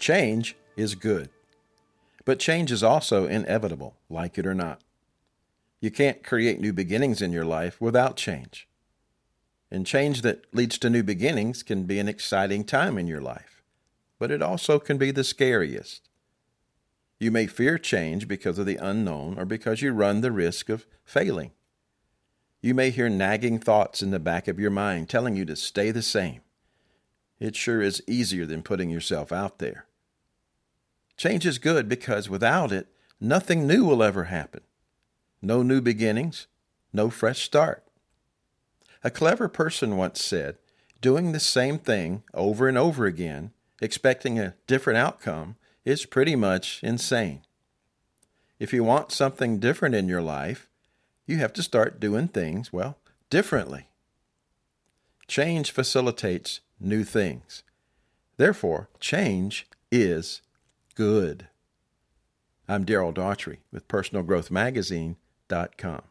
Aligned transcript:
Change 0.00 0.56
is 0.78 0.94
good. 0.94 1.28
But 2.24 2.38
change 2.38 2.72
is 2.72 2.82
also 2.82 3.26
inevitable, 3.26 3.96
like 4.08 4.38
it 4.38 4.46
or 4.46 4.54
not. 4.54 4.80
You 5.78 5.90
can't 5.90 6.24
create 6.24 6.58
new 6.58 6.72
beginnings 6.72 7.20
in 7.20 7.32
your 7.32 7.44
life 7.44 7.78
without 7.82 8.16
change. 8.16 8.66
And 9.70 9.86
change 9.86 10.22
that 10.22 10.46
leads 10.54 10.78
to 10.78 10.90
new 10.90 11.02
beginnings 11.02 11.62
can 11.62 11.84
be 11.84 11.98
an 11.98 12.08
exciting 12.08 12.64
time 12.64 12.96
in 12.96 13.06
your 13.06 13.20
life, 13.20 13.62
but 14.18 14.30
it 14.30 14.40
also 14.40 14.78
can 14.78 14.96
be 14.96 15.10
the 15.10 15.22
scariest. 15.22 16.08
You 17.18 17.30
may 17.30 17.46
fear 17.46 17.76
change 17.76 18.26
because 18.26 18.58
of 18.58 18.64
the 18.64 18.76
unknown 18.76 19.38
or 19.38 19.44
because 19.44 19.82
you 19.82 19.92
run 19.92 20.22
the 20.22 20.32
risk 20.32 20.70
of 20.70 20.86
failing. 21.04 21.50
You 22.62 22.72
may 22.72 22.88
hear 22.88 23.10
nagging 23.10 23.58
thoughts 23.58 24.02
in 24.02 24.12
the 24.12 24.18
back 24.18 24.48
of 24.48 24.58
your 24.58 24.70
mind 24.70 25.10
telling 25.10 25.36
you 25.36 25.44
to 25.44 25.56
stay 25.56 25.90
the 25.90 26.00
same. 26.00 26.40
It 27.38 27.54
sure 27.54 27.82
is 27.82 28.02
easier 28.06 28.46
than 28.46 28.62
putting 28.62 28.88
yourself 28.88 29.30
out 29.30 29.58
there. 29.58 29.84
Change 31.20 31.44
is 31.44 31.58
good 31.58 31.86
because 31.86 32.30
without 32.30 32.72
it, 32.72 32.86
nothing 33.20 33.66
new 33.66 33.84
will 33.84 34.02
ever 34.02 34.24
happen. 34.24 34.62
No 35.42 35.62
new 35.62 35.82
beginnings, 35.82 36.46
no 36.94 37.10
fresh 37.10 37.42
start. 37.42 37.84
A 39.04 39.10
clever 39.10 39.46
person 39.46 39.98
once 39.98 40.24
said, 40.24 40.56
doing 41.02 41.32
the 41.32 41.38
same 41.38 41.76
thing 41.78 42.22
over 42.32 42.68
and 42.68 42.78
over 42.78 43.04
again, 43.04 43.50
expecting 43.82 44.38
a 44.38 44.54
different 44.66 44.96
outcome, 44.96 45.56
is 45.84 46.06
pretty 46.06 46.36
much 46.36 46.80
insane. 46.82 47.42
If 48.58 48.72
you 48.72 48.82
want 48.82 49.12
something 49.12 49.58
different 49.58 49.94
in 49.94 50.08
your 50.08 50.22
life, 50.22 50.70
you 51.26 51.36
have 51.36 51.52
to 51.52 51.62
start 51.62 52.00
doing 52.00 52.28
things, 52.28 52.72
well, 52.72 52.96
differently. 53.28 53.88
Change 55.28 55.70
facilitates 55.70 56.60
new 56.80 57.04
things. 57.04 57.62
Therefore, 58.38 58.88
change 59.00 59.68
is 59.92 60.40
good. 60.94 61.48
I'm 62.68 62.84
Daryl 62.84 63.14
Daughtry 63.14 63.60
with 63.72 63.88
PersonalGrowthMagazine.com. 63.88 66.02